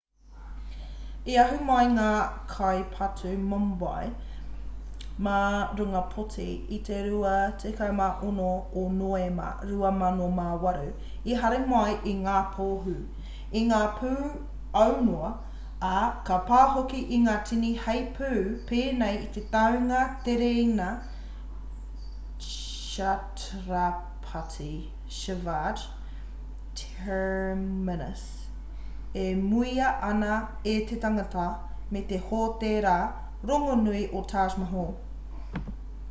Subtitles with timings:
[1.31, 2.05] i ahu mai ngā
[2.51, 4.05] kai patu mumbai
[5.27, 5.41] mā
[5.81, 6.45] runga poti
[6.77, 12.95] i te 26 o noema 2008 i hari mai i ngā pohū
[13.63, 14.11] i ngā pū
[14.85, 15.29] aunoa
[15.91, 15.93] ā
[16.31, 18.33] ka pā hoki ki ngā tini heipū
[18.73, 20.89] pēnei i te tāunga tereina
[22.49, 24.75] chhatrapati
[25.21, 25.89] shivaji
[26.85, 28.29] terminus
[29.21, 30.35] e muia ana
[30.73, 31.45] e te tangata
[31.95, 32.93] me te hōtēra
[33.49, 35.65] rongonui o taj mahal